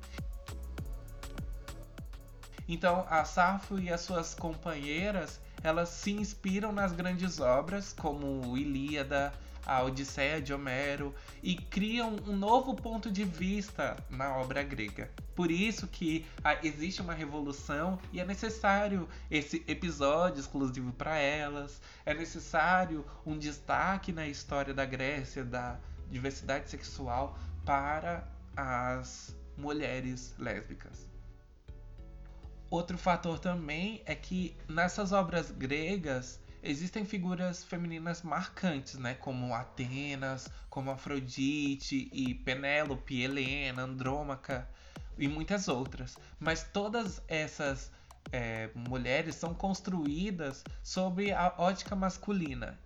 Então, 2.67 3.07
a 3.09 3.25
Safo 3.25 3.79
e 3.79 3.93
as 3.93 4.01
suas 4.01 4.35
companheiras, 4.35 5.41
elas 5.65 5.89
se 5.89 6.13
inspiram 6.13 6.71
nas 6.71 6.93
grandes 6.93 7.41
obras 7.41 7.95
como 7.95 8.57
Ilíada, 8.57 9.33
a 9.67 9.83
Odisseia 9.83 10.43
de 10.43 10.53
Homero 10.53 11.15
e 11.43 11.57
criam 11.57 12.17
um 12.27 12.37
novo 12.37 12.75
ponto 12.75 13.11
de 13.11 13.25
vista 13.25 13.97
na 14.11 14.37
obra 14.37 14.63
grega. 14.63 15.11
Por 15.35 15.51
isso 15.51 15.87
que 15.87 16.27
ah, 16.45 16.59
existe 16.63 17.01
uma 17.01 17.15
revolução 17.15 17.99
e 18.13 18.21
é 18.21 18.27
necessário 18.27 19.09
esse 19.31 19.65
episódio 19.67 20.39
exclusivo 20.39 20.93
para 20.93 21.17
elas, 21.17 21.81
é 22.05 22.13
necessário 22.13 23.03
um 23.25 23.39
destaque 23.39 24.13
na 24.13 24.27
história 24.27 24.75
da 24.75 24.85
Grécia 24.85 25.43
da 25.43 25.79
diversidade 26.11 26.69
sexual 26.69 27.39
para 27.65 28.29
as 28.55 29.35
mulheres 29.57 30.35
lésbicas. 30.39 31.14
Outro 32.75 32.99
fator 32.99 33.39
também 33.39 34.03
é 34.05 34.17
que 34.17 34.53
nessas 34.69 35.13
obras 35.13 35.49
gregas 35.49 36.41
existem 36.61 37.05
figuras 37.05 37.63
femininas 37.63 38.21
marcantes, 38.23 38.95
né? 38.95 39.15
Como 39.15 39.55
Atenas, 39.55 40.51
como 40.69 40.91
Afrodite 40.91 42.11
e 42.13 42.35
Penélope, 42.35 43.23
Helena, 43.23 43.83
Andrômaca 43.83 44.69
e 45.17 45.29
muitas 45.29 45.69
outras. 45.69 46.19
Mas 46.41 46.65
todas 46.65 47.23
essas 47.29 47.93
é, 48.33 48.69
mulheres 48.75 49.37
são 49.37 49.55
construídas 49.55 50.65
sobre 50.83 51.31
a 51.31 51.55
ótica 51.57 51.95
masculina 51.95 52.77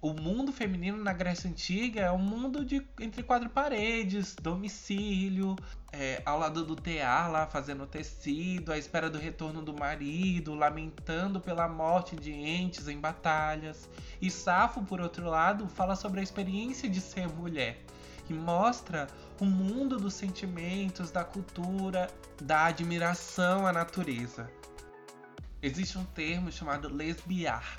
o 0.00 0.12
mundo 0.12 0.52
feminino 0.52 1.02
na 1.02 1.12
Grécia 1.12 1.50
Antiga 1.50 2.02
é 2.02 2.12
um 2.12 2.18
mundo 2.18 2.64
de 2.64 2.86
entre 3.00 3.22
quatro 3.22 3.48
paredes, 3.48 4.34
domicílio, 4.34 5.56
é, 5.92 6.20
ao 6.24 6.38
lado 6.38 6.64
do 6.64 6.76
tear 6.76 7.30
lá 7.30 7.46
fazendo 7.46 7.86
tecido, 7.86 8.72
à 8.72 8.78
espera 8.78 9.08
do 9.08 9.18
retorno 9.18 9.62
do 9.62 9.72
marido, 9.72 10.54
lamentando 10.54 11.40
pela 11.40 11.66
morte 11.66 12.14
de 12.14 12.32
entes 12.32 12.88
em 12.88 13.00
batalhas. 13.00 13.88
E 14.20 14.30
Safo, 14.30 14.82
por 14.82 15.00
outro 15.00 15.26
lado, 15.26 15.66
fala 15.68 15.96
sobre 15.96 16.20
a 16.20 16.22
experiência 16.22 16.88
de 16.88 17.00
ser 17.00 17.28
mulher 17.28 17.82
e 18.28 18.34
mostra 18.34 19.06
o 19.40 19.44
mundo 19.44 19.98
dos 19.98 20.14
sentimentos, 20.14 21.10
da 21.10 21.24
cultura, 21.24 22.08
da 22.42 22.66
admiração 22.66 23.66
à 23.66 23.72
natureza. 23.72 24.50
Existe 25.62 25.96
um 25.96 26.04
termo 26.04 26.52
chamado 26.52 26.88
lesbiar, 26.88 27.78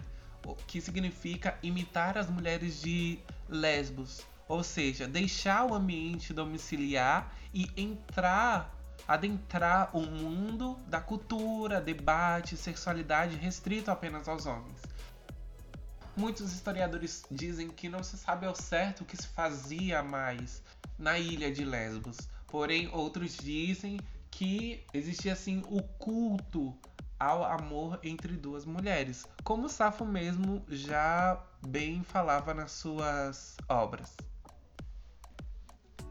que 0.68 0.80
significa 0.80 1.58
imitar 1.62 2.18
as 2.18 2.30
mulheres 2.30 2.82
de 2.82 3.20
Lesbos, 3.50 4.22
ou 4.48 4.63
seja, 4.63 5.08
deixar 5.08 5.66
o 5.66 5.74
ambiente 5.74 6.34
domiciliar 6.34 7.34
e 7.54 7.70
entrar, 7.75 8.74
adentrar 9.08 9.89
o 9.96 10.01
mundo 10.01 10.77
da 10.88 11.01
cultura, 11.01 11.82
debate, 11.82 12.56
sexualidade 12.56 13.36
restrito 13.36 13.92
apenas 13.92 14.27
aos 14.27 14.46
homens. 14.46 14.82
Muitos 16.16 16.51
historiadores 16.51 17.24
dizem 17.30 17.70
que 17.70 17.89
não 17.89 18.01
se 18.01 18.18
sabe 18.18 18.46
ao 18.46 18.56
certo 18.56 19.01
o 19.01 19.06
que 19.06 19.16
se 19.16 19.27
fazia 19.27 20.01
mais 20.01 20.63
na 20.98 21.20
ilha 21.20 21.51
de 21.51 21.63
Lesbos, 21.63 22.18
porém 22.48 22.89
outros 22.92 23.38
dizem 23.38 24.00
que 24.32 24.84
existia 24.94 25.34
assim 25.34 25.63
o 25.68 25.82
culto 25.82 26.75
ao 27.20 27.44
amor 27.44 28.00
entre 28.04 28.34
duas 28.34 28.66
mulheres, 28.66 29.26
como 29.44 29.70
Safo 29.70 30.06
mesmo 30.06 30.64
já 30.70 31.42
bem 31.66 32.04
falava 32.04 32.54
nas 32.54 32.72
suas 32.72 33.58
obras. 33.68 34.16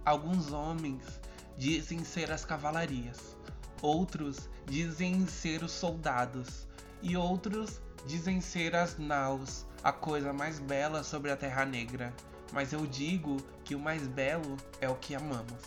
Alguns 0.04 0.52
homens 0.52 1.20
dizem 1.56 2.04
ser 2.04 2.30
as 2.30 2.44
cavalarias, 2.44 3.36
outros 3.82 4.48
dizem 4.66 5.26
ser 5.26 5.62
os 5.62 5.72
soldados, 5.72 6.66
e 7.02 7.16
outros 7.16 7.80
dizem 8.06 8.40
ser 8.40 8.74
as 8.74 8.98
naus, 8.98 9.66
a 9.82 9.92
coisa 9.92 10.32
mais 10.32 10.58
bela 10.58 11.02
sobre 11.02 11.30
a 11.30 11.36
Terra 11.36 11.64
Negra. 11.64 12.12
Mas 12.52 12.72
eu 12.72 12.86
digo 12.86 13.36
que 13.64 13.74
o 13.74 13.80
mais 13.80 14.06
belo 14.06 14.56
é 14.80 14.88
o 14.88 14.94
que 14.94 15.14
amamos. 15.14 15.62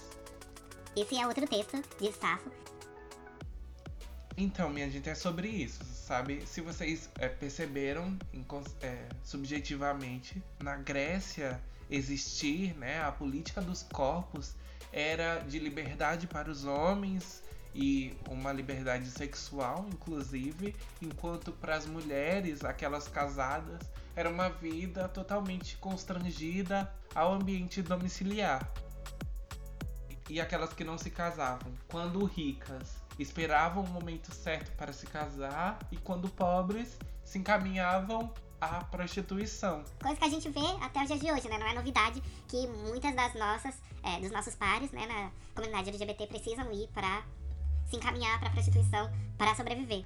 Esse 0.95 1.17
é 1.17 1.27
outro 1.27 1.45
texto 1.45 1.81
de 1.99 2.11
Safo 2.13 2.49
então, 4.43 4.69
minha 4.69 4.89
gente, 4.89 5.09
é 5.09 5.15
sobre 5.15 5.47
isso. 5.47 5.83
sabe? 5.83 6.45
Se 6.47 6.61
vocês 6.61 7.09
é, 7.19 7.27
perceberam 7.27 8.17
é, 8.81 9.05
subjetivamente, 9.23 10.41
na 10.63 10.75
Grécia 10.75 11.61
existir, 11.89 12.73
né, 12.77 13.01
a 13.03 13.11
política 13.11 13.61
dos 13.61 13.83
corpos 13.83 14.55
era 14.91 15.39
de 15.39 15.59
liberdade 15.59 16.25
para 16.25 16.49
os 16.49 16.65
homens 16.65 17.43
e 17.75 18.15
uma 18.27 18.51
liberdade 18.51 19.09
sexual, 19.11 19.85
inclusive, 19.91 20.75
enquanto 21.01 21.51
para 21.51 21.75
as 21.75 21.85
mulheres, 21.85 22.63
aquelas 22.63 23.07
casadas, 23.07 23.81
era 24.15 24.29
uma 24.29 24.49
vida 24.49 25.07
totalmente 25.07 25.77
constrangida 25.77 26.91
ao 27.13 27.33
ambiente 27.33 27.81
domiciliar. 27.81 28.67
E 30.29 30.39
aquelas 30.39 30.73
que 30.73 30.83
não 30.83 30.97
se 30.97 31.09
casavam, 31.09 31.71
quando 31.87 32.23
ricas, 32.25 32.98
esperavam 33.19 33.83
o 33.83 33.87
momento 33.87 34.33
certo 34.33 34.71
para 34.77 34.93
se 34.93 35.05
casar 35.05 35.77
e 35.91 35.97
quando 35.97 36.29
pobres 36.29 36.97
se 37.23 37.37
encaminhavam 37.37 38.33
à 38.59 38.83
prostituição. 38.85 39.83
Coisa 40.01 40.17
que 40.17 40.25
a 40.25 40.29
gente 40.29 40.49
vê 40.49 40.65
até 40.81 41.01
os 41.01 41.07
dias 41.07 41.19
de 41.19 41.31
hoje, 41.31 41.49
né? 41.49 41.57
Não 41.57 41.67
é 41.67 41.73
novidade 41.73 42.21
que 42.47 42.67
muitas 42.67 43.15
das 43.15 43.33
nossas, 43.35 43.75
é, 44.03 44.19
dos 44.19 44.31
nossos 44.31 44.55
pares, 44.55 44.91
né, 44.91 45.05
na 45.05 45.31
comunidade 45.53 45.89
LGBT 45.89 46.27
precisam 46.27 46.71
ir 46.73 46.87
para 46.89 47.23
se 47.85 47.95
encaminhar 47.95 48.39
para 48.39 48.49
a 48.49 48.51
prostituição 48.51 49.09
para 49.37 49.55
sobreviver. 49.55 50.05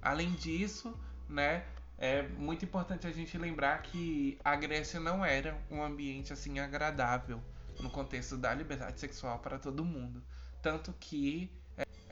Além 0.00 0.32
disso, 0.32 0.94
né, 1.28 1.64
é 1.98 2.22
muito 2.22 2.64
importante 2.64 3.06
a 3.06 3.12
gente 3.12 3.36
lembrar 3.38 3.80
que 3.82 4.38
a 4.44 4.56
Grécia 4.56 4.98
não 4.98 5.24
era 5.24 5.56
um 5.70 5.82
ambiente 5.82 6.32
assim 6.32 6.58
agradável 6.58 7.40
no 7.80 7.88
contexto 7.90 8.36
da 8.36 8.52
liberdade 8.52 9.00
sexual 9.00 9.38
para 9.38 9.58
todo 9.58 9.84
mundo, 9.84 10.22
tanto 10.60 10.92
que 10.94 11.50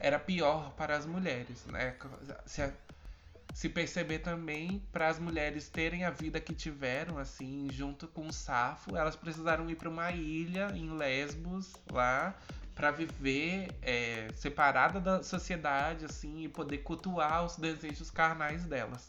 era 0.01 0.19
pior 0.19 0.71
para 0.71 0.95
as 0.97 1.05
mulheres, 1.05 1.65
né? 1.67 1.95
Se, 2.45 2.71
se 3.53 3.69
perceber 3.69 4.19
também 4.19 4.81
para 4.91 5.07
as 5.07 5.19
mulheres 5.19 5.69
terem 5.69 6.03
a 6.03 6.09
vida 6.09 6.39
que 6.39 6.53
tiveram 6.53 7.17
assim, 7.17 7.67
junto 7.71 8.07
com 8.07 8.27
o 8.27 8.33
Safo, 8.33 8.95
elas 8.95 9.15
precisaram 9.15 9.69
ir 9.69 9.75
para 9.75 9.89
uma 9.89 10.11
ilha 10.11 10.71
em 10.73 10.89
Lesbos 10.91 11.73
lá 11.91 12.35
para 12.73 12.91
viver 12.91 13.69
é, 13.81 14.29
separada 14.33 14.99
da 14.99 15.21
sociedade 15.21 16.05
assim 16.05 16.43
e 16.43 16.47
poder 16.47 16.79
cultuar 16.79 17.45
os 17.45 17.57
desejos 17.57 18.09
carnais 18.09 18.65
delas. 18.65 19.05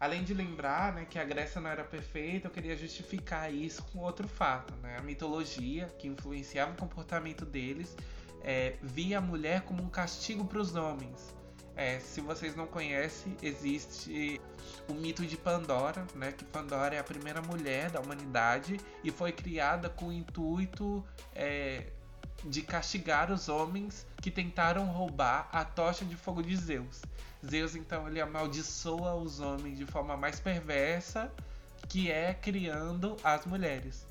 Além 0.00 0.24
de 0.24 0.32
lembrar 0.32 0.94
né, 0.94 1.04
que 1.08 1.18
a 1.18 1.24
Grécia 1.24 1.60
não 1.60 1.68
era 1.68 1.84
perfeita, 1.84 2.46
eu 2.46 2.50
queria 2.50 2.74
justificar 2.74 3.52
isso 3.52 3.82
com 3.92 3.98
outro 3.98 4.26
fato. 4.26 4.74
Né? 4.76 4.96
A 4.96 5.02
mitologia, 5.02 5.88
que 5.98 6.08
influenciava 6.08 6.72
o 6.72 6.74
comportamento 6.74 7.44
deles, 7.44 7.94
é, 8.42 8.76
via 8.82 9.18
a 9.18 9.20
mulher 9.20 9.62
como 9.62 9.82
um 9.82 9.88
castigo 9.88 10.44
para 10.44 10.58
os 10.58 10.74
homens. 10.74 11.34
É, 11.76 11.98
se 11.98 12.20
vocês 12.20 12.54
não 12.54 12.66
conhecem, 12.66 13.36
existe 13.42 14.40
o 14.88 14.94
mito 14.94 15.24
de 15.24 15.36
Pandora, 15.36 16.06
né? 16.14 16.32
Que 16.32 16.44
Pandora 16.44 16.94
é 16.94 16.98
a 16.98 17.04
primeira 17.04 17.40
mulher 17.40 17.90
da 17.90 18.00
humanidade 18.00 18.78
e 19.02 19.10
foi 19.10 19.32
criada 19.32 19.88
com 19.88 20.08
o 20.08 20.12
intuito 20.12 21.02
é, 21.34 21.86
de 22.44 22.62
castigar 22.62 23.30
os 23.30 23.48
homens 23.48 24.06
que 24.20 24.30
tentaram 24.30 24.84
roubar 24.86 25.48
a 25.52 25.64
tocha 25.64 26.04
de 26.04 26.16
fogo 26.16 26.42
de 26.42 26.56
Zeus. 26.56 27.02
Zeus 27.48 27.74
então 27.74 28.06
ele 28.06 28.20
amaldiçoa 28.20 29.14
os 29.14 29.40
homens 29.40 29.78
de 29.78 29.86
forma 29.86 30.16
mais 30.16 30.38
perversa, 30.38 31.32
que 31.88 32.10
é 32.10 32.34
criando 32.34 33.16
as 33.24 33.46
mulheres. 33.46 34.06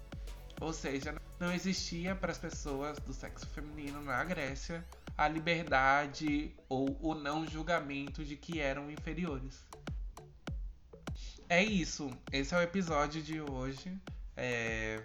Ou 0.59 0.73
seja, 0.73 1.15
não 1.39 1.53
existia 1.53 2.13
para 2.15 2.31
as 2.31 2.37
pessoas 2.37 2.99
do 2.99 3.13
sexo 3.13 3.47
feminino 3.47 4.01
na 4.01 4.23
Grécia 4.23 4.85
a 5.17 5.27
liberdade 5.27 6.53
ou 6.67 6.97
o 7.01 7.13
não 7.13 7.45
julgamento 7.45 8.23
de 8.23 8.35
que 8.35 8.59
eram 8.59 8.89
inferiores. 8.89 9.65
É 11.47 11.63
isso. 11.63 12.09
Esse 12.31 12.53
é 12.53 12.57
o 12.57 12.61
episódio 12.61 13.21
de 13.21 13.41
hoje. 13.41 13.91
É... 14.37 15.01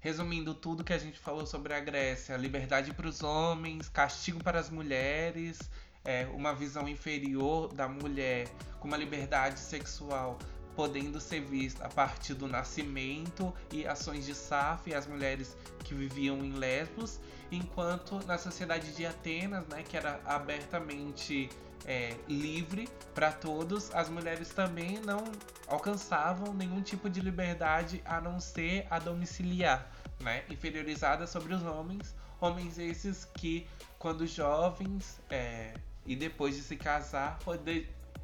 Resumindo 0.00 0.54
tudo 0.54 0.82
que 0.82 0.92
a 0.92 0.98
gente 0.98 1.18
falou 1.18 1.46
sobre 1.46 1.74
a 1.74 1.80
Grécia: 1.80 2.36
liberdade 2.36 2.92
para 2.92 3.06
os 3.06 3.22
homens, 3.22 3.88
castigo 3.88 4.42
para 4.42 4.58
as 4.58 4.70
mulheres, 4.70 5.58
é, 6.04 6.26
uma 6.34 6.54
visão 6.54 6.88
inferior 6.88 7.72
da 7.72 7.88
mulher 7.88 8.48
com 8.80 8.88
uma 8.88 8.96
liberdade 8.96 9.58
sexual 9.58 10.38
podendo 10.74 11.20
ser 11.20 11.40
vista 11.40 11.84
a 11.84 11.88
partir 11.88 12.34
do 12.34 12.46
nascimento 12.46 13.52
e 13.70 13.86
ações 13.86 14.24
de 14.24 14.34
Saf 14.34 14.88
e 14.88 14.94
as 14.94 15.06
mulheres 15.06 15.56
que 15.84 15.94
viviam 15.94 16.38
em 16.38 16.52
Lesbos, 16.52 17.20
enquanto 17.50 18.24
na 18.26 18.38
sociedade 18.38 18.92
de 18.94 19.04
Atenas, 19.04 19.66
né, 19.68 19.82
que 19.82 19.96
era 19.96 20.20
abertamente 20.24 21.50
é, 21.84 22.16
livre 22.28 22.88
para 23.14 23.32
todos, 23.32 23.94
as 23.94 24.08
mulheres 24.08 24.48
também 24.50 25.00
não 25.00 25.24
alcançavam 25.66 26.54
nenhum 26.54 26.80
tipo 26.80 27.10
de 27.10 27.20
liberdade 27.20 28.02
a 28.04 28.20
não 28.20 28.40
ser 28.40 28.86
a 28.90 28.98
domiciliar, 28.98 29.90
né, 30.20 30.44
inferiorizada 30.48 31.26
sobre 31.26 31.54
os 31.54 31.62
homens, 31.62 32.14
homens 32.40 32.78
esses 32.78 33.24
que, 33.24 33.66
quando 33.98 34.26
jovens 34.26 35.20
é, 35.30 35.74
e 36.06 36.16
depois 36.16 36.56
de 36.56 36.62
se 36.62 36.76
casar, 36.76 37.38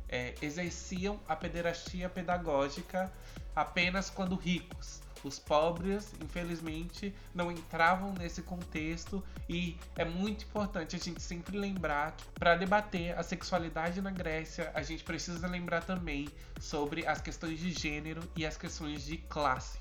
é, 0.09 0.35
exerciam 0.41 1.21
a 1.29 1.37
pederastia 1.37 2.09
pedagógica 2.09 3.13
apenas 3.55 4.11
quando 4.11 4.37
ricos. 4.37 5.01
Os 5.25 5.39
pobres, 5.39 6.15
infelizmente, 6.23 7.13
não 7.35 7.51
entravam 7.51 8.13
nesse 8.13 8.41
contexto 8.43 9.23
e 9.49 9.77
é 9.97 10.05
muito 10.05 10.45
importante 10.45 10.95
a 10.95 10.99
gente 10.99 11.21
sempre 11.21 11.59
lembrar 11.59 12.13
que 12.13 12.25
para 12.39 12.55
debater 12.55 13.19
a 13.19 13.23
sexualidade 13.23 14.01
na 14.01 14.13
Grécia, 14.13 14.71
a 14.75 14.83
gente 14.83 15.03
precisa 15.03 15.47
lembrar 15.49 15.83
também 15.83 16.29
sobre 16.61 17.05
as 17.07 17.21
questões 17.21 17.59
de 17.59 17.73
gênero 17.73 18.23
e 18.37 18.47
as 18.47 18.57
questões 18.57 19.05
de 19.05 19.19
classe. 19.19 19.79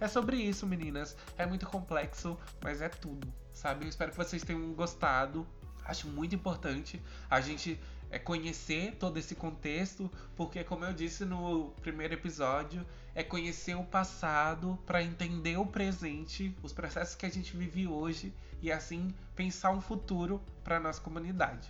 É 0.00 0.08
sobre 0.08 0.36
isso, 0.36 0.66
meninas. 0.66 1.16
É 1.36 1.46
muito 1.46 1.66
complexo, 1.66 2.38
mas 2.62 2.80
é 2.80 2.88
tudo, 2.88 3.32
sabe? 3.52 3.84
Eu 3.84 3.88
espero 3.88 4.10
que 4.10 4.16
vocês 4.16 4.42
tenham 4.42 4.72
gostado. 4.72 5.46
Acho 5.84 6.08
muito 6.08 6.34
importante 6.34 7.00
a 7.28 7.40
gente 7.40 7.78
é 8.14 8.18
conhecer 8.20 8.94
todo 8.94 9.18
esse 9.18 9.34
contexto, 9.34 10.08
porque 10.36 10.62
como 10.62 10.84
eu 10.84 10.92
disse 10.92 11.24
no 11.24 11.70
primeiro 11.82 12.14
episódio, 12.14 12.86
é 13.12 13.24
conhecer 13.24 13.74
o 13.74 13.82
passado 13.82 14.78
para 14.86 15.02
entender 15.02 15.56
o 15.56 15.66
presente, 15.66 16.56
os 16.62 16.72
processos 16.72 17.16
que 17.16 17.26
a 17.26 17.28
gente 17.28 17.56
vive 17.56 17.88
hoje 17.88 18.32
e 18.62 18.70
assim 18.70 19.12
pensar 19.34 19.72
um 19.72 19.80
futuro 19.80 20.40
para 20.62 20.78
nossa 20.78 21.00
comunidade. 21.00 21.68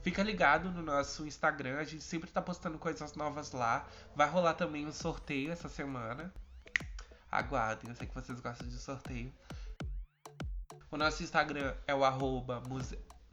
Fica 0.00 0.22
ligado 0.22 0.70
no 0.70 0.80
nosso 0.80 1.26
Instagram, 1.26 1.76
a 1.76 1.84
gente 1.84 2.02
sempre 2.02 2.30
tá 2.30 2.40
postando 2.40 2.78
coisas 2.78 3.14
novas 3.14 3.52
lá. 3.52 3.86
Vai 4.16 4.30
rolar 4.30 4.54
também 4.54 4.86
um 4.86 4.92
sorteio 4.92 5.52
essa 5.52 5.68
semana. 5.68 6.32
Aguardem, 7.30 7.90
eu 7.90 7.96
sei 7.96 8.06
que 8.06 8.14
vocês 8.14 8.40
gostam 8.40 8.66
de 8.66 8.78
sorteio. 8.78 9.30
O 10.90 10.96
nosso 10.96 11.22
Instagram 11.22 11.74
é 11.86 11.94
o 11.94 12.02
arroba 12.02 12.62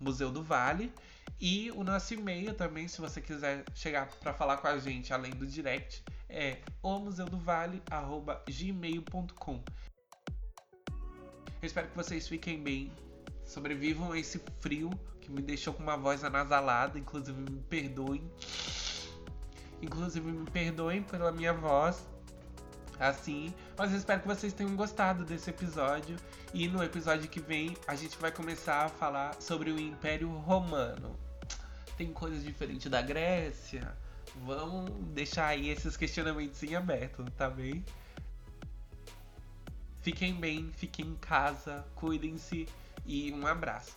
Museu 0.02 0.32
do 0.32 0.44
Vale. 0.44 0.92
E 1.40 1.72
o 1.72 1.84
nosso 1.84 2.14
e-mail 2.14 2.54
também, 2.54 2.88
se 2.88 3.02
você 3.02 3.20
quiser 3.22 3.64
chegar 3.74 4.08
para 4.08 4.34
falar 4.34 4.58
com 4.58 4.68
a 4.68 4.78
gente 4.78 5.12
além 5.14 5.32
do 5.32 5.48
direct, 5.48 6.04
é 6.30 6.60
omuseudovale@gmail.com. 6.84 9.64
Eu 11.62 11.68
espero 11.68 11.88
que 11.88 11.96
vocês 11.96 12.28
fiquem 12.28 12.62
bem, 12.62 12.92
sobrevivam 13.46 14.12
a 14.12 14.20
esse 14.20 14.42
frio 14.60 14.90
que 15.20 15.32
me 15.32 15.42
deixou 15.42 15.74
com 15.74 15.84
uma 15.84 15.98
voz 15.98 16.24
anasalada, 16.24 16.98
inclusive 16.98 17.40
me 17.40 17.62
perdoem. 17.62 18.24
Inclusive 19.82 20.32
me 20.32 20.50
perdoem 20.50 21.04
pela 21.04 21.32
minha 21.32 21.54
voz 21.54 22.08
assim. 23.00 23.54
Mas 23.78 23.92
eu 23.92 23.98
espero 23.98 24.22
que 24.22 24.28
vocês 24.28 24.54
tenham 24.54 24.76
gostado 24.76 25.26
desse 25.26 25.50
episódio. 25.50 26.16
E 26.54 26.68
no 26.68 26.84
episódio 26.84 27.30
que 27.30 27.40
vem 27.40 27.76
a 27.88 27.96
gente 27.96 28.18
vai 28.18 28.32
começar 28.32 28.86
a 28.86 28.90
falar 28.90 29.42
sobre 29.42 29.72
o 29.72 29.80
Império 29.80 30.30
Romano 30.30 31.18
tem 32.02 32.12
coisas 32.12 32.44
diferentes 32.44 32.90
da 32.90 33.00
Grécia? 33.00 33.96
Vamos 34.44 34.90
deixar 35.14 35.48
aí 35.48 35.70
esses 35.70 35.96
questionamentos 35.96 36.64
em 36.64 36.76
aberto, 36.76 37.24
tá 37.38 37.48
bem? 37.48 37.86
Fiquem 40.02 40.34
bem, 40.34 40.72
fiquem 40.76 41.06
em 41.06 41.16
casa, 41.16 41.86
cuidem-se 41.94 42.68
e 43.06 43.32
um 43.32 43.46
abraço. 43.46 43.96